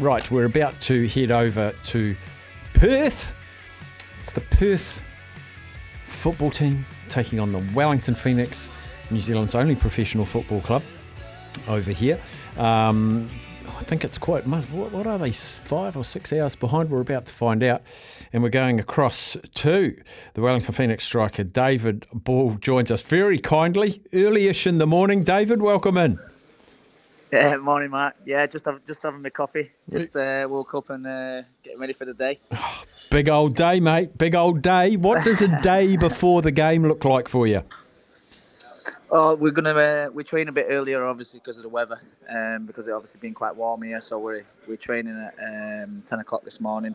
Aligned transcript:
Right, 0.00 0.28
we're 0.28 0.46
about 0.46 0.80
to 0.82 1.06
head 1.06 1.30
over 1.30 1.72
to 1.84 2.16
Perth. 2.72 3.32
It's 4.18 4.32
the 4.32 4.40
Perth 4.40 5.00
football 6.06 6.50
team 6.50 6.84
taking 7.08 7.38
on 7.38 7.52
the 7.52 7.64
Wellington 7.74 8.16
Phoenix, 8.16 8.72
New 9.12 9.20
Zealand's 9.20 9.54
only 9.54 9.76
professional 9.76 10.24
football 10.24 10.60
club 10.62 10.82
over 11.68 11.92
here. 11.92 12.20
Um, 12.56 13.30
I 13.78 13.84
think 13.84 14.02
it's 14.02 14.18
quite. 14.18 14.44
What, 14.48 14.90
what 14.90 15.06
are 15.06 15.16
they? 15.16 15.30
Five 15.30 15.96
or 15.96 16.04
six 16.04 16.32
hours 16.32 16.56
behind? 16.56 16.90
We're 16.90 17.00
about 17.00 17.26
to 17.26 17.32
find 17.32 17.62
out. 17.62 17.82
And 18.32 18.42
we're 18.42 18.48
going 18.48 18.80
across 18.80 19.36
to 19.54 19.96
the 20.34 20.40
Wellington 20.40 20.74
Phoenix 20.74 21.04
striker. 21.04 21.44
David 21.44 22.04
Ball 22.12 22.54
joins 22.54 22.90
us 22.90 23.00
very 23.00 23.38
kindly, 23.38 24.02
early-ish 24.12 24.66
in 24.66 24.78
the 24.78 24.88
morning. 24.88 25.22
David, 25.22 25.62
welcome 25.62 25.96
in. 25.96 26.18
Yeah, 27.34 27.56
morning, 27.56 27.90
Mark. 27.90 28.14
Yeah, 28.24 28.46
just 28.46 28.64
have, 28.66 28.86
just 28.86 29.02
having 29.02 29.20
my 29.20 29.28
coffee. 29.28 29.68
Just 29.90 30.14
uh, 30.14 30.46
woke 30.48 30.72
up 30.74 30.88
and 30.90 31.04
uh, 31.04 31.42
getting 31.64 31.80
ready 31.80 31.92
for 31.92 32.04
the 32.04 32.14
day. 32.14 32.38
Oh, 32.52 32.84
big 33.10 33.28
old 33.28 33.56
day, 33.56 33.80
mate. 33.80 34.16
Big 34.16 34.36
old 34.36 34.62
day. 34.62 34.94
What 34.94 35.24
does 35.24 35.42
a 35.42 35.60
day 35.60 35.96
before 36.00 36.42
the 36.42 36.52
game 36.52 36.86
look 36.86 37.04
like 37.04 37.28
for 37.28 37.48
you? 37.48 37.64
Oh, 39.10 39.34
we're 39.34 39.50
gonna 39.50 39.74
uh, 39.74 40.10
we 40.14 40.22
train 40.22 40.46
a 40.46 40.52
bit 40.52 40.66
earlier, 40.68 41.04
obviously 41.04 41.40
because 41.40 41.56
of 41.56 41.64
the 41.64 41.68
weather, 41.68 41.96
um, 42.28 42.66
because 42.66 42.86
it 42.86 42.92
obviously 42.92 43.20
been 43.20 43.34
quite 43.34 43.56
warm 43.56 43.82
here. 43.82 44.00
So 44.00 44.20
we're 44.20 44.44
we're 44.68 44.76
training 44.76 45.18
at 45.18 45.34
um, 45.82 46.02
ten 46.04 46.20
o'clock 46.20 46.44
this 46.44 46.60
morning. 46.60 46.94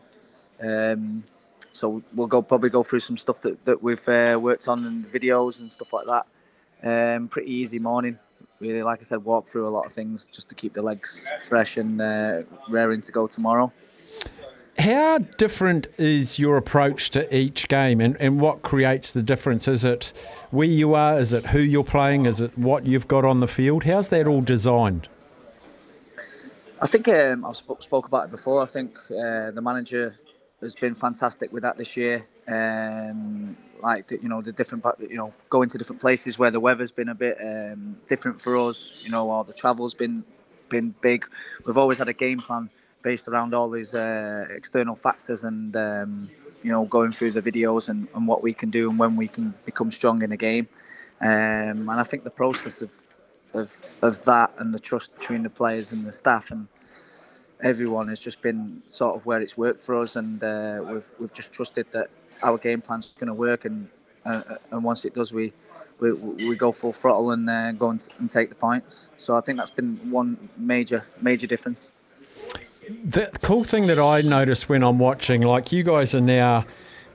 Um, 0.62 1.26
so 1.74 2.02
we'll 2.14 2.28
go 2.28 2.42
probably 2.42 2.70
go 2.70 2.84
through 2.84 3.02
some 3.02 3.18
stuff 3.18 3.42
that, 3.42 3.66
that 3.66 3.84
we've 3.84 4.08
uh, 4.08 4.40
worked 4.42 4.70
on 4.70 4.86
and 4.86 5.04
videos 5.04 5.60
and 5.60 5.70
stuff 5.70 5.92
like 5.92 6.06
that. 6.06 7.16
Um, 7.16 7.28
pretty 7.28 7.54
easy 7.54 7.80
morning 7.80 8.20
really, 8.60 8.84
like 8.84 9.00
I 9.00 9.04
said, 9.04 9.24
walk 9.24 9.48
through 9.48 9.68
a 9.68 9.70
lot 9.70 9.86
of 9.86 9.92
things 9.92 10.28
just 10.28 10.50
to 10.50 10.56
keep 10.56 10.74
the 10.74 10.82
legs 10.82 11.28
fresh 11.42 11.78
and 11.78 12.02
uh, 12.02 12.42
raring 12.70 13.02
to 13.02 13.12
go 13.12 13.28
tomorrow. 13.28 13.72
How 14.78 15.18
different 15.18 15.88
is 15.98 16.40
your 16.40 16.56
approach 16.56 17.10
to 17.12 17.36
each 17.36 17.68
game 17.68 18.00
and, 18.00 18.16
and 18.18 18.40
what 18.40 18.62
creates 18.62 19.12
the 19.12 19.22
difference? 19.22 19.68
Is 19.68 19.84
it 19.84 20.14
where 20.52 20.68
you 20.68 20.94
are? 20.94 21.20
Is 21.20 21.34
it 21.34 21.48
who 21.48 21.60
you're 21.60 21.84
playing? 21.84 22.26
Is 22.26 22.40
it 22.40 22.58
what 22.58 22.86
you've 22.86 23.08
got 23.08 23.26
on 23.26 23.42
the 23.42 23.48
field? 23.48 23.84
How's 23.84 24.10
that 24.10 24.26
all 24.26 24.42
designed? 24.42 25.10
I 26.82 26.88
think 26.88 27.10
um, 27.10 27.44
I've 27.44 27.58
spoke, 27.58 27.82
spoke 27.82 28.08
about 28.08 28.26
it 28.26 28.32
before. 28.32 28.64
I 28.64 28.66
think 28.66 28.98
uh, 29.12 29.52
the 29.52 29.62
manager 29.62 30.16
has 30.62 30.76
been 30.76 30.96
fantastic 30.96 31.52
with 31.54 31.64
that 31.64 31.78
this 31.78 31.96
year. 31.98 32.26
Um, 32.48 33.56
like 33.82 34.12
you 34.12 34.28
know 34.28 34.42
the 34.42 34.52
different 34.52 34.86
you 35.00 35.18
know 35.18 35.34
going 35.50 35.70
to 35.70 35.78
different 35.78 36.02
places 36.02 36.38
where 36.38 36.52
the 36.52 36.60
weather's 36.60 36.92
been 36.92 37.10
a 37.10 37.16
bit 37.16 37.38
um, 37.42 37.98
different 38.08 38.42
for 38.42 38.56
us. 38.58 39.02
You 39.04 39.12
know, 39.12 39.30
or 39.30 39.44
the 39.46 39.54
travel's 39.54 39.96
been 39.96 40.24
been 40.70 40.94
big. 41.02 41.26
We've 41.66 41.78
always 41.78 41.98
had 41.98 42.10
a 42.10 42.14
game 42.14 42.40
plan 42.40 42.70
based 43.02 43.28
around 43.28 43.54
all 43.54 43.70
these 43.70 43.96
uh, 43.96 44.48
external 44.50 44.96
factors 44.96 45.44
and 45.44 45.76
um, 45.76 46.30
you 46.64 46.72
know 46.72 46.86
going 46.86 47.12
through 47.12 47.32
the 47.32 47.42
videos 47.42 47.90
and, 47.90 48.08
and 48.14 48.28
what 48.28 48.44
we 48.44 48.54
can 48.54 48.70
do 48.70 48.90
and 48.90 49.00
when 49.00 49.16
we 49.16 49.28
can 49.28 49.54
become 49.66 49.92
strong 49.92 50.22
in 50.22 50.32
a 50.32 50.38
game. 50.38 50.68
Um, 51.22 51.90
and 51.90 51.92
I 51.92 52.04
think 52.04 52.24
the 52.24 52.32
process 52.32 52.82
of, 52.82 52.92
of 53.54 53.72
of 54.02 54.26
that 54.26 54.56
and 54.58 54.74
the 54.74 54.80
trust 54.80 55.16
between 55.16 55.44
the 55.44 55.50
players 55.50 55.94
and 55.94 56.06
the 56.06 56.12
staff 56.12 56.52
and 56.52 56.68
everyone 57.62 58.08
has 58.08 58.20
just 58.20 58.42
been 58.42 58.82
sort 58.86 59.16
of 59.16 59.26
where 59.26 59.42
it's 59.42 59.58
worked 59.58 59.82
for 59.82 60.00
us, 60.00 60.16
and 60.16 60.44
uh, 60.44 60.84
we've 60.88 61.12
we've 61.20 61.34
just 61.34 61.54
trusted 61.54 61.92
that 61.92 62.10
our 62.44 62.58
game 62.58 62.82
plan's 62.82 63.14
going 63.16 63.28
to 63.28 63.34
work, 63.34 63.66
and 63.66 63.90
uh, 64.26 64.42
and 64.72 64.84
once 64.84 65.06
it 65.06 65.14
does, 65.14 65.34
we 65.34 65.54
we, 66.00 66.14
we 66.14 66.56
go 66.56 66.72
full 66.72 66.94
throttle 66.94 67.32
and 67.32 67.50
uh, 67.50 67.72
go 67.74 67.90
and, 67.90 68.08
and 68.20 68.30
take 68.30 68.50
the 68.50 68.56
points. 68.56 69.10
So 69.18 69.36
I 69.38 69.42
think 69.42 69.58
that's 69.58 69.72
been 69.72 70.12
one 70.12 70.50
major 70.58 71.04
major 71.22 71.48
difference. 71.48 71.92
The 73.06 73.30
cool 73.44 73.64
thing 73.64 73.88
that 73.88 74.00
I 74.00 74.22
noticed 74.22 74.68
when 74.68 74.84
I'm 74.84 74.98
watching, 74.98 75.42
like 75.42 75.72
you 75.72 75.84
guys 75.84 76.16
are 76.16 76.22
now 76.22 76.66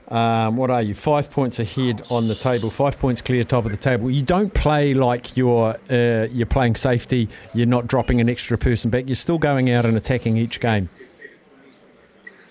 um, 0.09 0.55
what 0.55 0.69
are 0.69 0.81
you? 0.81 0.93
Five 0.93 1.31
points 1.31 1.59
ahead 1.59 2.03
on 2.11 2.27
the 2.27 2.35
table. 2.35 2.69
Five 2.69 2.99
points 2.99 3.21
clear 3.21 3.43
top 3.43 3.65
of 3.65 3.71
the 3.71 3.77
table. 3.77 4.11
You 4.11 4.21
don't 4.21 4.53
play 4.53 4.93
like 4.93 5.35
you're 5.35 5.75
uh, 5.89 6.27
you're 6.31 6.45
playing 6.45 6.75
safety. 6.75 7.27
You're 7.53 7.65
not 7.65 7.87
dropping 7.87 8.21
an 8.21 8.29
extra 8.29 8.57
person 8.57 8.91
back. 8.91 9.07
You're 9.07 9.15
still 9.15 9.39
going 9.39 9.71
out 9.71 9.85
and 9.85 9.97
attacking 9.97 10.37
each 10.37 10.59
game. 10.59 10.89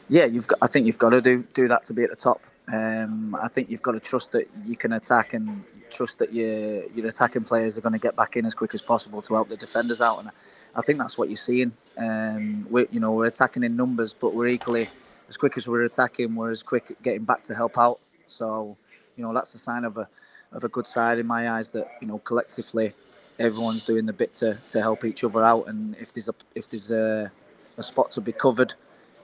Yeah, 0.09 0.25
you've 0.25 0.49
got. 0.49 0.59
I 0.63 0.67
think 0.67 0.87
you've 0.87 0.99
got 0.99 1.11
to 1.11 1.21
do 1.21 1.45
do 1.55 1.69
that 1.69 1.85
to 1.85 1.95
be 1.95 2.03
at 2.03 2.11
the 2.11 2.17
top. 2.17 2.43
Um, 2.73 3.37
I 3.41 3.49
think 3.49 3.71
you've 3.71 3.83
got 3.83 3.93
to 3.93 4.01
trust 4.01 4.33
that 4.33 4.49
you 4.65 4.77
can 4.77 4.93
attack 4.93 5.35
and 5.35 5.65
trust 5.91 6.19
that 6.19 6.33
your 6.33 6.85
your 6.87 7.07
attacking 7.07 7.45
players 7.45 7.79
are 7.79 7.83
going 7.83 7.93
to 7.93 7.99
get 8.01 8.17
back 8.17 8.37
in 8.37 8.47
as 8.47 8.55
quick 8.55 8.75
as 8.75 8.83
possible 8.83 9.23
to 9.23 9.35
help 9.35 9.49
the 9.49 9.57
defenders 9.57 10.01
out. 10.01 10.19
And 10.19 10.31
I 10.75 10.83
think 10.83 10.99
that's 10.99 11.17
what 11.17 11.29
you're 11.29 11.37
seeing. 11.37 11.73
Um, 11.97 12.67
we 12.69 12.87
you 12.91 13.01
know 13.01 13.13
we're 13.13 13.27
attacking 13.27 13.63
in 13.63 13.77
numbers, 13.77 14.13
but 14.13 14.35
we're 14.35 14.49
equally 14.49 14.89
as 15.29 15.37
quick 15.37 15.57
as 15.57 15.69
we're 15.69 15.85
attacking, 15.85 16.35
we're 16.35 16.51
as 16.51 16.63
quick 16.63 16.97
getting 17.03 17.25
back 17.25 17.43
to 17.45 17.55
help 17.55 17.79
out. 17.79 17.99
So, 18.27 18.77
you 19.17 19.25
know, 19.25 19.33
that's 19.33 19.55
a 19.55 19.59
sign 19.59 19.85
of 19.85 19.97
a 19.97 20.09
of 20.53 20.65
a 20.65 20.69
good 20.69 20.87
side 20.87 21.19
in 21.19 21.27
my 21.27 21.51
eyes 21.51 21.73
that 21.73 21.91
you 22.01 22.07
know 22.07 22.19
collectively 22.19 22.93
everyone's 23.39 23.85
doing 23.85 24.07
the 24.07 24.13
bit 24.13 24.33
to, 24.35 24.55
to 24.71 24.81
help 24.81 25.05
each 25.05 25.25
other 25.25 25.45
out. 25.45 25.67
And 25.67 25.97
if 25.97 26.13
there's 26.13 26.29
a 26.29 26.35
if 26.55 26.69
there's 26.71 26.91
a, 26.91 27.31
a 27.77 27.83
spot 27.83 28.13
to 28.13 28.21
be 28.21 28.33
covered, 28.33 28.75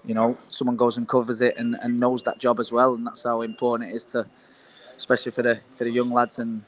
you 0.05 0.15
know, 0.15 0.37
someone 0.49 0.77
goes 0.77 0.99
and 0.99 1.09
covers 1.09 1.41
it 1.41 1.56
and, 1.56 1.77
and 1.81 2.00
knows 2.00 2.25
that 2.25 2.38
job 2.38 2.61
as 2.61 2.72
well. 2.72 2.94
And 2.94 3.06
that's 3.06 3.22
how 3.22 3.43
important 3.43 3.91
it 3.91 3.94
is 3.94 4.06
to, 4.06 4.27
especially 4.97 5.32
for 5.32 5.43
the 5.43 5.61
for 5.77 5.84
the 5.84 5.91
young 5.91 6.11
lads 6.11 6.38
and 6.38 6.62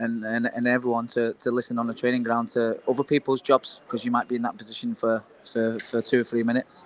and, 0.00 0.24
and, 0.24 0.50
and 0.52 0.66
everyone 0.66 1.06
to, 1.06 1.34
to 1.34 1.50
listen 1.52 1.78
on 1.78 1.86
the 1.86 1.94
training 1.94 2.24
ground 2.24 2.48
to 2.48 2.80
other 2.88 3.04
people's 3.04 3.40
jobs 3.40 3.80
because 3.86 4.04
you 4.04 4.10
might 4.10 4.28
be 4.28 4.34
in 4.34 4.42
that 4.42 4.56
position 4.56 4.94
for, 4.94 5.22
for, 5.44 5.78
for 5.78 6.02
two 6.02 6.20
or 6.20 6.24
three 6.24 6.42
minutes. 6.42 6.84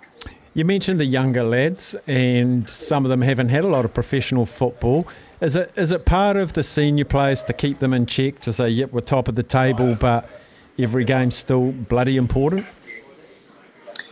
You 0.53 0.65
mentioned 0.65 0.99
the 0.99 1.05
younger 1.05 1.43
lads, 1.43 1.95
and 2.07 2.67
some 2.67 3.05
of 3.05 3.09
them 3.09 3.21
haven't 3.21 3.49
had 3.49 3.63
a 3.63 3.67
lot 3.67 3.85
of 3.85 3.93
professional 3.93 4.45
football. 4.45 5.07
Is 5.41 5.55
it 5.55 5.71
is 5.75 5.91
it 5.91 6.05
part 6.05 6.37
of 6.37 6.53
the 6.53 6.63
senior 6.63 7.05
players 7.05 7.43
to 7.43 7.53
keep 7.53 7.79
them 7.79 7.93
in 7.93 8.05
check 8.05 8.39
to 8.41 8.51
say, 8.51 8.69
"Yep, 8.69 8.91
we're 8.91 9.01
top 9.01 9.27
of 9.27 9.35
the 9.35 9.43
table, 9.43 9.95
but 9.99 10.29
every 10.77 11.05
game's 11.05 11.35
still 11.35 11.71
bloody 11.71 12.17
important"? 12.17 12.65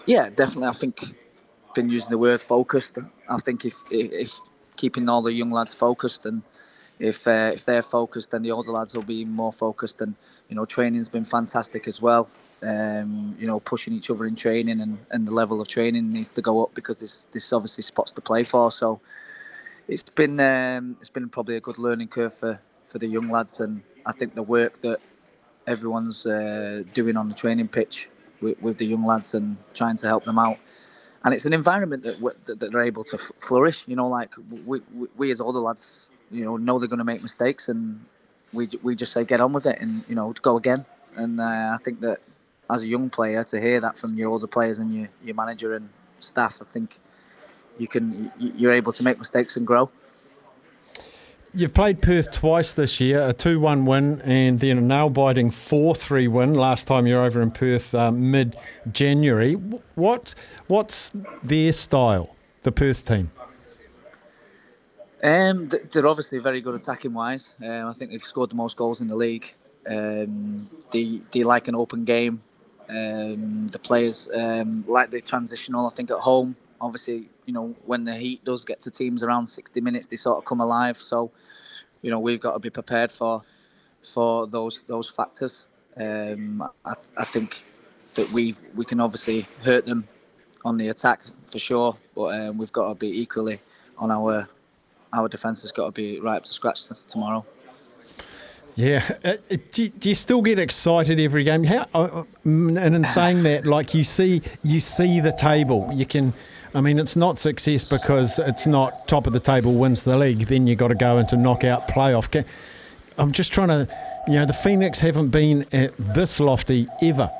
Yeah, 0.05 0.29
definitely. 0.29 0.67
I 0.67 0.73
think 0.73 1.01
been 1.73 1.89
using 1.89 2.11
the 2.11 2.17
word 2.17 2.39
focused. 2.39 2.97
I 3.29 3.37
think 3.37 3.65
if 3.65 3.75
if 3.91 4.39
keeping 4.77 5.09
all 5.09 5.21
the 5.21 5.33
young 5.33 5.49
lads 5.49 5.73
focused 5.73 6.25
and 6.25 6.43
if 6.99 7.27
uh, 7.27 7.51
if 7.53 7.65
they're 7.65 7.81
focused, 7.81 8.31
then 8.31 8.41
the 8.41 8.51
older 8.51 8.71
lads 8.71 8.95
will 8.95 9.03
be 9.03 9.25
more 9.25 9.53
focused. 9.53 10.01
And 10.01 10.15
you 10.49 10.55
know, 10.55 10.65
training's 10.65 11.09
been 11.09 11.25
fantastic 11.25 11.87
as 11.87 12.01
well. 12.01 12.29
Um, 12.63 13.35
you 13.37 13.45
know, 13.45 13.59
pushing 13.59 13.93
each 13.93 14.09
other 14.09 14.25
in 14.25 14.35
training 14.35 14.81
and, 14.81 14.97
and 15.11 15.27
the 15.27 15.33
level 15.33 15.61
of 15.61 15.67
training 15.67 16.11
needs 16.11 16.33
to 16.33 16.41
go 16.41 16.63
up 16.63 16.73
because 16.73 16.99
this 16.99 17.25
this 17.25 17.53
obviously 17.53 17.83
spots 17.83 18.13
to 18.13 18.21
play 18.21 18.43
for. 18.43 18.71
So 18.71 18.99
it's 19.87 20.03
been 20.03 20.39
um, 20.39 20.97
it's 20.99 21.11
been 21.11 21.29
probably 21.29 21.55
a 21.55 21.61
good 21.61 21.77
learning 21.77 22.07
curve 22.07 22.33
for, 22.33 22.59
for 22.83 22.97
the 22.97 23.07
young 23.07 23.29
lads, 23.29 23.59
and 23.59 23.83
I 24.05 24.11
think 24.11 24.33
the 24.33 24.43
work 24.43 24.79
that 24.79 24.99
everyone's 25.67 26.25
uh, 26.25 26.83
doing 26.93 27.15
on 27.15 27.29
the 27.29 27.35
training 27.35 27.67
pitch 27.67 28.09
with, 28.41 28.59
with, 28.61 28.77
the 28.77 28.85
young 28.85 29.05
lads 29.05 29.33
and 29.33 29.57
trying 29.73 29.97
to 29.97 30.07
help 30.07 30.23
them 30.23 30.39
out. 30.39 30.57
And 31.23 31.33
it's 31.33 31.45
an 31.45 31.53
environment 31.53 32.03
that, 32.03 32.19
that, 32.45 32.59
that 32.59 32.71
they're 32.71 32.83
able 32.83 33.03
to 33.05 33.17
flourish. 33.17 33.87
You 33.87 33.97
know, 33.97 34.07
like 34.07 34.31
we, 34.65 34.81
we, 34.93 35.07
we 35.15 35.31
as 35.31 35.41
older 35.41 35.59
lads 35.59 36.09
you 36.31 36.45
know 36.45 36.57
know 36.57 36.79
they're 36.79 36.89
going 36.89 36.99
to 36.99 37.05
make 37.05 37.21
mistakes, 37.23 37.69
and 37.69 38.03
we 38.53 38.67
we 38.83 38.95
just 38.95 39.13
say 39.13 39.25
get 39.25 39.41
on 39.41 39.53
with 39.53 39.65
it 39.65 39.79
and 39.79 40.07
you 40.09 40.15
know 40.15 40.33
go 40.41 40.57
again. 40.57 40.85
And 41.15 41.39
uh, 41.39 41.71
I 41.73 41.77
think 41.83 42.01
that 42.01 42.19
as 42.69 42.83
a 42.83 42.87
young 42.87 43.09
player 43.09 43.43
to 43.45 43.59
hear 43.59 43.79
that 43.79 43.97
from 43.97 44.15
your 44.15 44.29
older 44.29 44.47
players 44.47 44.79
and 44.79 44.93
your 44.93 45.09
your 45.23 45.35
manager 45.35 45.73
and 45.73 45.89
staff, 46.19 46.59
I 46.61 46.65
think 46.65 46.99
you 47.77 47.87
can 47.87 48.31
you're 48.37 48.73
able 48.73 48.91
to 48.91 49.03
make 49.03 49.17
mistakes 49.17 49.57
and 49.57 49.65
grow. 49.65 49.89
You've 51.53 51.73
played 51.73 52.01
Perth 52.01 52.31
twice 52.31 52.73
this 52.73 52.99
year, 52.99 53.27
a 53.27 53.33
2 53.33 53.59
1 53.59 53.85
win 53.85 54.21
and 54.21 54.59
then 54.59 54.77
a 54.77 54.81
nail 54.81 55.09
biting 55.09 55.49
4 55.49 55.95
3 55.95 56.27
win 56.27 56.53
last 56.53 56.87
time 56.87 57.07
you 57.07 57.15
were 57.15 57.23
over 57.23 57.41
in 57.41 57.51
Perth 57.51 57.95
uh, 57.95 58.11
mid 58.11 58.55
January. 58.91 59.53
What, 59.95 60.35
what's 60.67 61.13
their 61.43 61.73
style, 61.73 62.35
the 62.63 62.71
Perth 62.71 63.05
team? 63.05 63.31
Um, 65.23 65.69
they're 65.91 66.05
obviously 66.05 66.37
very 66.39 66.61
good 66.61 66.75
attacking 66.75 67.13
wise. 67.13 67.55
Um, 67.63 67.87
I 67.87 67.93
think 67.93 68.11
they've 68.11 68.21
scored 68.21 68.51
the 68.51 68.55
most 68.55 68.77
goals 68.77 69.01
in 69.01 69.07
the 69.07 69.15
league. 69.15 69.51
Um, 69.89 70.69
they 70.91 71.21
they 71.31 71.43
like 71.43 71.67
an 71.67 71.75
open 71.75 72.03
game. 72.03 72.41
Um, 72.89 73.67
the 73.67 73.79
players 73.79 74.29
um, 74.33 74.85
like 74.87 75.11
the 75.11 75.21
transitional. 75.21 75.87
I 75.87 75.89
think 75.89 76.11
at 76.11 76.17
home, 76.17 76.55
obviously, 76.79 77.29
you 77.45 77.53
know 77.53 77.75
when 77.85 78.03
the 78.03 78.15
heat 78.15 78.43
does 78.45 78.65
get 78.65 78.81
to 78.81 78.91
teams 78.91 79.23
around 79.23 79.47
60 79.47 79.81
minutes, 79.81 80.07
they 80.07 80.15
sort 80.15 80.37
of 80.37 80.45
come 80.45 80.61
alive. 80.61 80.97
So, 80.97 81.31
you 82.01 82.11
know 82.11 82.19
we've 82.19 82.39
got 82.39 82.53
to 82.53 82.59
be 82.59 82.69
prepared 82.69 83.11
for 83.11 83.43
for 84.03 84.47
those 84.47 84.83
those 84.83 85.09
factors. 85.09 85.67
Um, 85.95 86.69
I, 86.85 86.93
I 87.17 87.25
think 87.25 87.63
that 88.15 88.31
we 88.31 88.55
we 88.75 88.85
can 88.85 88.99
obviously 88.99 89.45
hurt 89.63 89.85
them 89.85 90.07
on 90.63 90.77
the 90.77 90.89
attack 90.89 91.23
for 91.47 91.59
sure, 91.59 91.97
but 92.15 92.39
um, 92.39 92.57
we've 92.57 92.71
got 92.71 92.89
to 92.89 92.95
be 92.95 93.21
equally 93.21 93.59
on 93.97 94.11
our 94.11 94.47
our 95.13 95.27
defence 95.27 95.61
has 95.61 95.71
got 95.71 95.85
to 95.85 95.91
be 95.91 96.19
right 96.19 96.37
up 96.37 96.43
to 96.43 96.53
scratch 96.53 96.81
tomorrow. 97.07 97.45
Yeah. 98.77 99.03
Uh, 99.25 99.29
uh, 99.29 99.57
do, 99.71 99.83
you, 99.83 99.89
do, 99.89 100.09
you 100.09 100.13
still 100.13 100.43
get 100.43 100.59
excited 100.59 101.19
every 101.19 101.43
game? 101.43 101.63
How, 101.63 101.87
uh, 101.95 102.23
and 102.45 102.77
in 102.77 103.05
saying 103.05 103.41
that, 103.41 103.65
like 103.65 103.95
you 103.95 104.03
see, 104.03 104.43
you 104.63 104.79
see 104.79 105.19
the 105.19 105.31
table. 105.31 105.89
You 105.91 106.05
can. 106.05 106.31
I 106.75 106.81
mean, 106.81 106.99
it's 106.99 107.15
not 107.15 107.39
success 107.39 107.89
because 107.89 108.37
it's 108.37 108.67
not 108.67 109.07
top 109.07 109.25
of 109.25 109.33
the 109.33 109.39
table 109.39 109.73
wins 109.73 110.03
the 110.03 110.15
league. 110.15 110.45
Then 110.45 110.67
you 110.67 110.75
got 110.75 110.89
to 110.89 110.95
go 110.95 111.17
into 111.17 111.35
knockout 111.35 111.87
playoff. 111.87 112.45
I'm 113.17 113.31
just 113.31 113.51
trying 113.51 113.69
to, 113.69 113.87
you 114.27 114.33
know, 114.33 114.45
the 114.45 114.53
Phoenix 114.53 114.99
haven't 114.99 115.29
been 115.29 115.65
at 115.71 115.97
this 115.97 116.39
lofty 116.39 116.87
ever. 117.01 117.31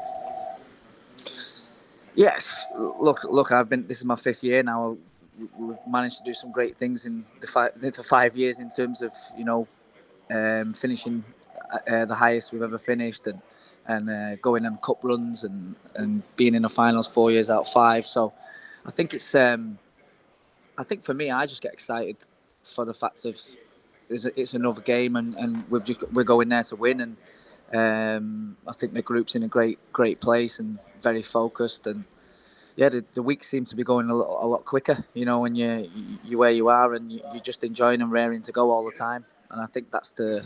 Yes, 2.15 2.65
look, 2.75 3.23
look. 3.25 3.51
I've 3.51 3.69
been. 3.69 3.85
This 3.85 3.99
is 3.99 4.05
my 4.05 4.15
fifth 4.15 4.43
year 4.43 4.63
now. 4.63 4.97
We've 5.55 5.77
managed 5.87 6.17
to 6.17 6.23
do 6.23 6.33
some 6.33 6.51
great 6.51 6.77
things 6.77 7.05
in 7.05 7.23
the 7.41 7.47
five, 7.47 7.79
the 7.79 7.91
five 7.91 8.35
years 8.35 8.59
in 8.59 8.71
terms 8.71 9.03
of 9.03 9.13
you 9.37 9.45
know 9.45 9.67
um, 10.31 10.74
finishing 10.74 11.24
uh, 11.89 12.06
the 12.06 12.15
highest 12.15 12.51
we've 12.51 12.62
ever 12.62 12.77
finished 12.77 13.27
and 13.27 13.41
and 13.89 14.09
uh, 14.09 14.35
going 14.38 14.65
on 14.65 14.77
cup 14.77 15.00
runs 15.01 15.44
and 15.44 15.75
and 15.95 16.24
being 16.35 16.56
in 16.56 16.63
the 16.63 16.69
finals 16.69 17.07
four 17.07 17.31
years 17.31 17.50
out 17.50 17.62
of 17.62 17.69
five. 17.69 18.06
So 18.06 18.33
I 18.85 18.91
think 18.91 19.13
it's 19.13 19.35
um, 19.35 19.77
I 20.77 20.83
think 20.83 21.03
for 21.03 21.13
me, 21.13 21.31
I 21.31 21.45
just 21.45 21.62
get 21.62 21.74
excited 21.74 22.18
for 22.63 22.85
the 22.85 22.94
fact 22.94 23.25
of 23.25 23.39
it's, 24.09 24.53
another 24.53 24.81
game 24.81 25.15
and 25.15 25.35
and 25.35 25.63
we've 25.69 25.83
just, 25.83 26.01
we're 26.13 26.24
going 26.24 26.50
there 26.50 26.63
to 26.63 26.75
win 26.75 27.01
and 27.01 27.18
um, 27.73 28.57
I 28.65 28.71
think 28.71 28.94
the 28.94 29.01
group's 29.01 29.35
in 29.35 29.44
a 29.44 29.47
great 29.47 29.80
great 29.91 30.21
place 30.21 30.59
and 30.59 30.80
very 31.01 31.23
focused 31.23 31.88
and 31.88 32.06
yeah, 32.77 32.89
the, 32.89 33.03
the 33.15 33.23
weeks 33.23 33.47
seem 33.47 33.65
to 33.65 33.75
be 33.75 33.83
going 33.83 34.07
a 34.09 34.13
lot, 34.13 34.45
a 34.45 34.47
lot 34.47 34.63
quicker. 34.63 34.97
You 35.15 35.25
know, 35.25 35.39
when 35.39 35.56
you 35.56 35.89
you 36.23 36.38
where 36.38 36.51
you 36.51 36.69
are 36.69 36.94
and 36.94 37.12
you, 37.12 37.21
are 37.23 37.39
just 37.39 37.63
enjoying 37.63 38.01
and 38.01 38.12
raring 38.12 38.44
to 38.44 38.51
go 38.51 38.69
all 38.69 38.85
the 38.85 38.91
time. 38.91 39.25
And 39.51 39.61
I 39.61 39.65
think 39.65 39.91
that's 39.91 40.13
the 40.13 40.45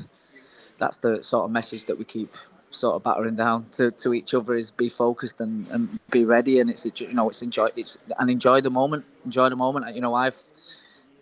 that's 0.78 0.98
the 1.00 1.22
sort 1.24 1.46
of 1.46 1.52
message 1.52 1.86
that 1.86 1.98
we 1.98 2.06
keep 2.06 2.34
sort 2.72 2.96
of 2.96 3.04
battering 3.04 3.36
down 3.36 3.66
to, 3.70 3.92
to 3.92 4.14
each 4.14 4.34
other 4.34 4.56
is 4.56 4.72
be 4.72 4.90
focused 4.90 5.42
and, 5.42 5.70
and 5.70 6.00
be 6.10 6.26
ready. 6.26 6.60
And 6.60 6.70
it's 6.70 6.88
you 7.00 7.14
know 7.14 7.30
it's 7.30 7.42
enjoy 7.42 7.70
it's 7.76 7.98
and 8.18 8.30
enjoy 8.30 8.62
the 8.62 8.72
moment 8.72 9.06
enjoy 9.26 9.50
the 9.50 9.56
moment. 9.56 9.94
You 9.96 10.02
know 10.02 10.14
I've 10.14 10.42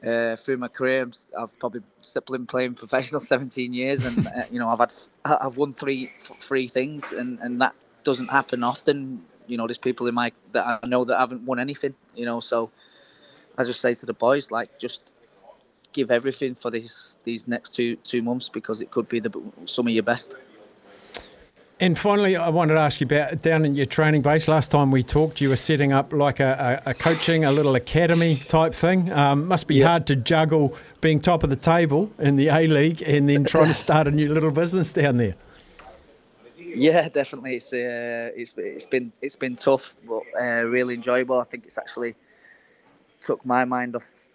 uh, 0.06 0.36
through 0.38 0.58
my 0.58 0.70
career 0.70 1.10
I've 1.38 1.60
probably 1.60 1.82
been 2.28 2.46
playing 2.46 2.74
professional 2.76 3.20
17 3.20 3.74
years 3.74 4.06
and 4.06 4.26
uh, 4.28 4.44
you 4.52 4.60
know 4.60 4.70
I've 4.70 4.80
had 4.80 4.94
I've 5.26 5.58
won 5.58 5.74
three 5.74 6.06
three 6.06 6.68
things 6.68 7.12
and 7.12 7.40
and 7.40 7.62
that 7.62 7.74
doesn't 8.04 8.30
happen 8.30 8.64
often. 8.64 9.24
You 9.48 9.58
know 9.58 9.68
there's 9.68 9.80
people 9.80 10.08
in 10.08 10.14
my 10.14 10.32
that 10.52 10.80
I 10.84 10.88
know 10.88 11.06
that 11.06 11.20
haven't 11.20 11.44
won 11.44 11.60
anything 11.60 11.96
you 12.16 12.26
know 12.26 12.40
so 12.40 12.70
I 13.58 13.64
just 13.64 13.82
say 13.82 13.94
to 13.96 14.06
the 14.06 14.14
boys 14.14 14.52
like 14.52 14.80
just 14.80 15.14
give 15.94 16.12
everything 16.12 16.56
for 16.56 16.72
these 16.72 17.18
these 17.24 17.48
next 17.48 17.72
two 17.76 17.96
two 17.98 18.22
months 18.22 18.50
because 18.50 18.82
it 18.82 18.92
could 18.92 19.10
be 19.10 19.20
the 19.20 19.32
some 19.66 19.88
of 19.88 19.94
your 19.94 20.04
best. 20.04 20.36
And 21.82 21.98
finally, 21.98 22.36
I 22.36 22.50
wanted 22.50 22.74
to 22.74 22.80
ask 22.82 23.00
you 23.00 23.06
about 23.06 23.42
down 23.42 23.64
in 23.64 23.74
your 23.74 23.86
training 23.86 24.22
base. 24.22 24.50
Last 24.50 24.70
time 24.70 24.92
we 24.92 25.02
talked, 25.02 25.40
you 25.40 25.48
were 25.48 25.56
setting 25.56 25.94
up 25.94 26.12
like 26.12 26.42
a, 26.42 26.82
a, 26.86 26.90
a 26.90 26.94
coaching, 26.94 27.46
a 27.46 27.54
little 27.54 27.76
academy 27.76 28.36
type 28.36 28.76
thing. 28.76 29.10
Um, 29.14 29.48
must 29.48 29.66
be 29.66 29.80
hard 29.80 30.06
to 30.08 30.18
juggle 30.18 30.76
being 31.00 31.22
top 31.22 31.42
of 31.42 31.50
the 31.50 31.56
table 31.56 32.12
in 32.20 32.36
the 32.36 32.50
A 32.50 32.68
League 32.68 33.02
and 33.04 33.30
then 33.30 33.46
trying 33.46 33.68
to 33.68 33.74
start 33.86 34.10
a 34.10 34.12
new 34.12 34.34
little 34.34 34.52
business 34.52 34.92
down 34.92 35.16
there. 35.16 35.36
Yeah, 36.58 37.08
definitely. 37.08 37.56
It's 37.56 37.72
uh, 37.72 38.32
it's 38.36 38.54
it's 38.58 38.86
been 38.86 39.14
it's 39.22 39.38
been 39.38 39.56
tough, 39.56 39.96
but 40.06 40.24
uh, 40.40 40.68
really 40.68 40.96
enjoyable. 40.96 41.40
I 41.40 41.46
think 41.46 41.64
it's 41.66 41.78
actually 41.78 42.16
took 43.22 43.46
my 43.46 43.64
mind 43.64 43.96
off 43.96 44.30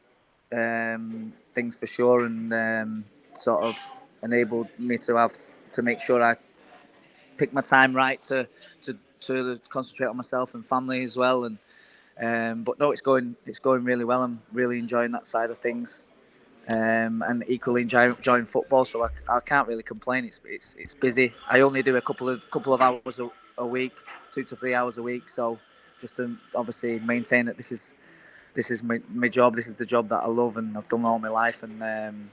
um, 0.54 1.32
things 1.52 1.78
for 1.78 1.86
sure, 1.86 2.24
and 2.24 2.52
um, 2.52 3.04
sort 3.34 3.64
of 3.64 3.78
enabled 4.22 4.68
me 4.78 4.96
to 4.98 5.16
have 5.16 5.34
to 5.72 5.82
make 5.82 6.00
sure 6.00 6.22
I 6.22 6.34
pick 7.36 7.52
my 7.52 7.62
time 7.62 7.94
right 7.94 8.22
to 8.22 8.46
to 8.82 8.96
to 9.20 9.60
concentrate 9.68 10.08
on 10.08 10.16
myself 10.16 10.54
and 10.54 10.64
family 10.64 11.02
as 11.04 11.16
well. 11.16 11.44
And 11.44 11.58
um, 12.20 12.62
but 12.62 12.78
no, 12.78 12.92
it's 12.92 13.00
going 13.00 13.36
it's 13.46 13.58
going 13.58 13.84
really 13.84 14.04
well. 14.04 14.22
I'm 14.22 14.40
really 14.52 14.78
enjoying 14.78 15.12
that 15.12 15.26
side 15.26 15.50
of 15.50 15.58
things. 15.58 16.04
Um, 16.66 17.22
and 17.26 17.44
equally 17.46 17.82
enjoying, 17.82 18.16
enjoying 18.16 18.46
football, 18.46 18.86
so 18.86 19.04
I, 19.04 19.08
I 19.28 19.40
can't 19.40 19.68
really 19.68 19.82
complain. 19.82 20.24
It's, 20.24 20.40
it's 20.46 20.74
it's 20.76 20.94
busy. 20.94 21.34
I 21.46 21.60
only 21.60 21.82
do 21.82 21.96
a 21.96 22.00
couple 22.00 22.30
of 22.30 22.50
couple 22.50 22.72
of 22.72 22.80
hours 22.80 23.20
a, 23.20 23.28
a 23.58 23.66
week, 23.66 23.92
two 24.30 24.44
to 24.44 24.56
three 24.56 24.72
hours 24.72 24.96
a 24.96 25.02
week. 25.02 25.28
So 25.28 25.58
just 26.00 26.16
to 26.16 26.38
obviously 26.54 27.00
maintain 27.00 27.46
that 27.46 27.58
this 27.58 27.70
is 27.70 27.94
this 28.54 28.70
is 28.70 28.82
my, 28.82 29.00
my 29.12 29.28
job. 29.28 29.54
This 29.54 29.68
is 29.68 29.76
the 29.76 29.86
job 29.86 30.08
that 30.08 30.22
I 30.22 30.26
love 30.26 30.56
and 30.56 30.76
I've 30.76 30.88
done 30.88 31.04
all 31.04 31.18
my 31.18 31.28
life, 31.28 31.62
and 31.62 31.82
um, 31.82 32.30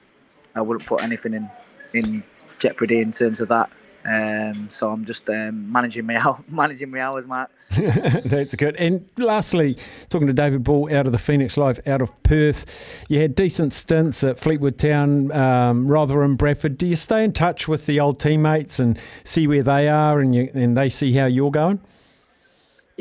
I 0.54 0.62
wouldn't 0.62 0.86
put 0.86 1.02
anything 1.02 1.34
in 1.34 1.48
in 1.92 2.24
jeopardy 2.58 3.00
in 3.00 3.10
terms 3.10 3.40
of 3.40 3.48
that. 3.48 3.70
Um, 4.04 4.68
so 4.68 4.90
I'm 4.90 5.04
just 5.04 5.28
um, 5.30 5.70
managing 5.70 6.06
my 6.06 6.16
hour, 6.24 6.42
managing 6.48 6.90
my 6.90 7.00
hours, 7.00 7.28
Matt. 7.28 7.50
That's 8.24 8.54
good. 8.54 8.76
And 8.76 9.08
lastly, 9.16 9.76
talking 10.08 10.26
to 10.26 10.32
David 10.32 10.64
Ball 10.64 10.92
out 10.94 11.06
of 11.06 11.12
the 11.12 11.18
Phoenix 11.18 11.56
Life 11.56 11.86
out 11.86 12.02
of 12.02 12.22
Perth, 12.22 13.04
you 13.08 13.20
had 13.20 13.34
decent 13.34 13.72
stints 13.72 14.24
at 14.24 14.38
Fleetwood 14.38 14.78
Town, 14.78 15.30
um, 15.32 15.86
Rotherham, 15.86 16.36
Bradford. 16.36 16.78
Do 16.78 16.86
you 16.86 16.96
stay 16.96 17.22
in 17.24 17.32
touch 17.32 17.68
with 17.68 17.86
the 17.86 18.00
old 18.00 18.18
teammates 18.18 18.78
and 18.78 18.98
see 19.24 19.46
where 19.46 19.62
they 19.62 19.88
are, 19.88 20.20
and 20.20 20.34
you, 20.34 20.50
and 20.54 20.76
they 20.76 20.88
see 20.88 21.12
how 21.12 21.26
you're 21.26 21.50
going? 21.52 21.80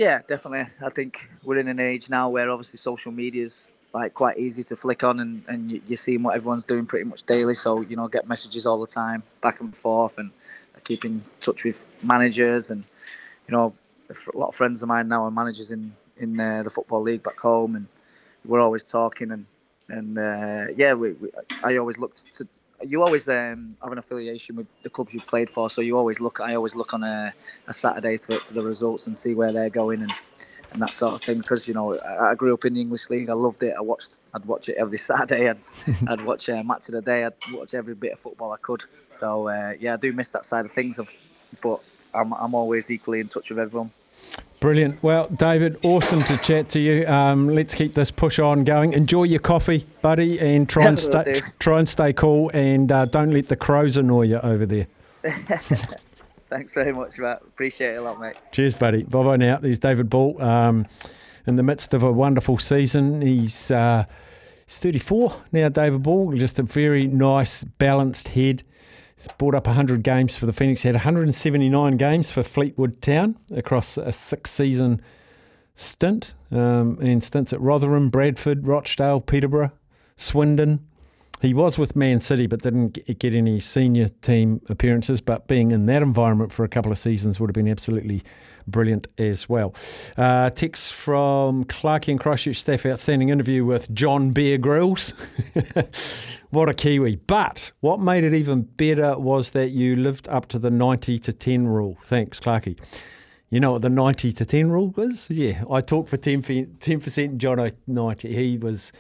Yeah, 0.02 0.22
definitely. 0.26 0.66
I 0.84 0.90
think 0.90 1.30
we're 1.44 1.60
in 1.60 1.68
an 1.68 1.80
age 1.80 2.10
now 2.10 2.28
where 2.28 2.50
obviously 2.50 2.80
social 2.80 3.12
media 3.12 3.44
is 3.44 3.70
like 3.94 4.16
quite 4.16 4.40
easy 4.40 4.64
to 4.64 4.76
flick 4.76 5.04
on 5.04 5.20
and, 5.20 5.44
and 5.48 5.80
you're 5.88 5.96
seeing 5.96 6.24
what 6.24 6.36
everyone's 6.36 6.66
doing 6.66 6.88
pretty 6.88 7.06
much 7.06 7.22
daily. 7.26 7.54
So, 7.54 7.82
you 7.82 7.96
know, 7.96 8.08
get 8.08 8.28
messages 8.28 8.66
all 8.66 8.82
the 8.82 8.88
time, 8.88 9.22
back 9.42 9.60
and 9.60 9.78
forth, 9.78 10.18
and 10.18 10.32
I 10.76 10.80
keep 10.80 11.06
in 11.06 11.24
touch 11.40 11.66
with 11.66 11.88
managers. 12.02 12.72
And, 12.72 12.84
you 13.48 13.52
know, 13.52 13.76
a 14.10 14.36
lot 14.36 14.48
of 14.50 14.56
friends 14.56 14.82
of 14.82 14.90
mine 14.90 15.08
now 15.08 15.26
are 15.26 15.30
managers 15.30 15.70
in, 15.70 15.92
in 16.18 16.40
uh, 16.40 16.64
the 16.64 16.72
Football 16.72 17.04
League 17.04 17.22
back 17.22 17.40
home, 17.40 17.76
and 17.76 17.86
we're 18.44 18.60
always 18.60 18.84
talking. 18.84 19.30
And, 19.30 19.46
and 19.88 20.18
uh, 20.18 20.74
yeah, 20.76 20.96
we, 20.96 21.12
we, 21.12 21.30
I 21.64 21.78
always 21.78 22.00
look 22.00 22.16
to, 22.34 22.48
you 22.84 23.02
always 23.04 23.28
um, 23.30 23.76
have 23.82 23.92
an 23.92 23.98
affiliation 23.98 24.56
with 24.56 24.68
the 24.84 24.90
clubs 24.90 25.14
you've 25.14 25.28
played 25.28 25.50
for, 25.50 25.70
so 25.70 25.82
you 25.82 25.98
always 25.98 26.20
look. 26.20 26.40
I 26.40 26.56
always 26.56 26.76
look 26.76 26.94
on 26.94 27.04
a, 27.04 27.34
a 27.68 27.74
Saturday 27.74 28.18
for, 28.18 28.36
for 28.40 28.54
the 28.54 28.62
results 28.62 29.08
and 29.08 29.18
see 29.18 29.36
where 29.36 29.52
they're 29.52 29.70
going 29.70 30.02
and 30.02 30.14
and 30.72 30.82
that 30.82 30.94
sort 30.94 31.14
of 31.14 31.22
thing. 31.22 31.40
Because 31.40 31.68
you 31.68 31.74
know, 31.74 31.98
I, 31.98 32.32
I, 32.32 32.36
grew 32.36 32.54
up 32.54 32.66
in 32.66 32.74
the 32.74 32.82
English 32.82 33.10
league. 33.10 33.30
I 33.30 33.34
loved 33.34 33.64
it. 33.64 33.74
I 33.78 33.82
watched. 33.82 34.20
I'd 34.34 34.46
watch 34.46 34.70
it 34.70 34.78
every 34.78 34.98
Saturday. 35.10 35.50
I'd, 35.50 35.60
I'd 36.08 36.26
watch 36.26 36.50
a 36.50 36.64
match 36.64 36.90
of 36.90 36.94
the 36.94 37.02
day. 37.02 37.26
I'd 37.26 37.34
watch 37.54 37.74
every 37.74 37.96
bit 37.96 38.14
of 38.14 38.20
football 38.20 38.52
I 38.52 38.58
could. 38.58 38.84
So 39.08 39.48
uh, 39.50 39.74
yeah, 39.80 39.94
I 39.94 39.98
do 39.98 40.14
miss 40.14 40.32
that 40.32 40.46
side 40.46 40.66
of 40.66 40.72
things. 40.72 41.00
Of, 41.00 41.10
but 41.62 41.82
I'm 42.14 42.34
I'm 42.34 42.56
always 42.56 42.90
equally 42.92 43.20
in 43.20 43.28
touch 43.28 43.50
with 43.50 43.60
everyone. 43.60 43.92
Brilliant. 44.62 45.02
Well, 45.02 45.28
David, 45.28 45.84
awesome 45.84 46.22
to 46.22 46.38
chat 46.38 46.70
to 46.70 46.80
you. 46.80 47.08
Um, 47.08 47.50
let's 47.50 47.74
keep 47.74 47.96
this 47.96 48.12
push 48.12 48.38
on 48.38 48.64
going. 48.64 48.94
Enjoy 48.94 49.24
your 49.24 49.40
coffee, 49.40 49.88
buddy, 50.04 50.40
and 50.40 50.70
try 50.70 50.86
and 50.86 51.00
stay 51.00 51.42
try 51.58 51.80
and 51.80 51.90
stay 51.90 52.14
cool, 52.14 52.52
and 52.54 52.92
uh, 52.92 53.06
don't 53.06 53.32
let 53.32 53.48
the 53.48 53.56
crows 53.56 53.98
annoy 53.98 54.28
you 54.28 54.38
over 54.38 54.68
there. 54.68 54.86
Thanks 56.52 56.74
very 56.74 56.94
much, 56.94 57.18
Matt. 57.18 57.42
Appreciate 57.42 57.96
it 57.96 57.98
a 57.98 58.02
lot, 58.04 58.22
mate. 58.22 58.36
Cheers, 58.52 58.76
buddy. 58.76 59.02
Bye 59.02 59.24
bye 59.24 59.36
now. 59.36 59.58
There's 59.58 59.80
David 59.80 60.12
Ball. 60.12 60.40
Um, 60.40 60.86
in 61.48 61.56
the 61.56 61.64
midst 61.64 61.96
of 61.96 62.04
a 62.04 62.12
wonderful 62.12 62.60
season, 62.60 63.22
he's 63.24 63.72
uh, 63.72 64.06
he's 64.68 64.78
34 64.78 65.38
now. 65.52 65.70
David 65.70 66.04
Ball, 66.04 66.34
just 66.34 66.60
a 66.60 66.64
very 66.64 67.08
nice, 67.08 67.64
balanced 67.64 68.28
head. 68.28 68.62
Brought 69.38 69.56
up 69.56 69.68
100 69.68 70.04
games 70.04 70.36
for 70.36 70.46
the 70.46 70.54
Phoenix. 70.54 70.84
Had 70.84 70.96
179 70.96 71.98
games 71.98 72.32
for 72.32 72.44
Fleetwood 72.44 73.02
Town 73.02 73.38
across 73.52 73.98
a 73.98 74.12
six-season 74.12 75.02
stint, 75.76 76.34
um, 76.52 76.98
and 77.02 77.24
stints 77.24 77.54
at 77.54 77.62
Rotherham, 77.62 78.10
Bradford, 78.10 78.68
Rochdale, 78.68 79.22
Peterborough, 79.22 79.72
Swindon, 80.16 80.86
he 81.42 81.54
was 81.54 81.80
with 81.80 81.96
Man 81.96 82.20
City, 82.20 82.46
but 82.46 82.62
didn't 82.62 83.00
get 83.20 83.34
any 83.34 83.60
senior 83.60 84.08
team 84.08 84.62
appearances. 84.70 85.22
But 85.22 85.48
being 85.48 85.72
in 85.72 85.88
that 85.88 86.04
environment 86.04 86.52
for 86.52 86.64
a 86.64 86.68
couple 86.68 86.92
of 86.92 86.98
seasons 86.98 87.40
would 87.40 87.50
have 87.50 87.56
been 87.56 87.68
absolutely 87.68 88.22
brilliant 88.68 89.08
as 89.18 89.50
well. 89.50 89.74
Uh, 90.18 90.52
text 90.52 90.94
from 90.94 91.64
Clark 91.64 92.08
and 92.08 92.20
Christchurch 92.20 92.64
Staf 92.64 92.90
outstanding 92.90 93.30
interview 93.30 93.66
with 93.66 93.92
John 93.94 94.32
Bear 94.32 94.58
Grylls. 94.58 95.14
what 96.52 96.70
a 96.70 96.74
Kiwi. 96.74 97.16
But 97.16 97.72
what 97.80 98.00
made 98.00 98.24
it 98.24 98.36
even 98.36 98.62
better 98.62 99.18
was 99.18 99.52
that 99.52 99.70
you 99.70 99.96
lived 99.96 100.28
up 100.28 100.48
to 100.50 100.60
the 100.60 100.70
90 100.70 101.18
to 101.20 101.34
10 101.34 101.68
rule. 101.68 101.98
Thanks, 102.04 102.40
Clarky. 102.40 102.80
You 103.50 103.60
know 103.60 103.74
what 103.74 103.82
the 103.82 103.90
90 103.90 104.32
to 104.34 104.46
10 104.46 104.70
rule 104.70 104.94
is? 104.98 105.30
Yeah, 105.30 105.64
I 105.70 105.82
talked 105.82 106.08
for 106.08 106.18
10%, 106.18 106.78
10% 106.78 107.38
John 107.38 107.70
90. 107.88 108.34
He 108.34 108.58
was 108.58 108.94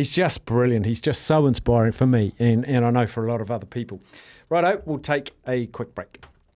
He's 0.00 0.12
just 0.12 0.46
brilliant. 0.46 0.86
He's 0.86 1.02
just 1.02 1.26
so 1.26 1.46
inspiring 1.46 1.92
for 1.92 2.06
me 2.06 2.32
and, 2.38 2.66
and 2.66 2.86
I 2.86 2.90
know 2.90 3.06
for 3.06 3.26
a 3.26 3.30
lot 3.30 3.42
of 3.42 3.50
other 3.50 3.66
people. 3.66 4.00
Righto, 4.48 4.80
we'll 4.86 4.98
take 4.98 5.32
a 5.46 5.66
quick 5.66 5.94
break. 5.94 6.24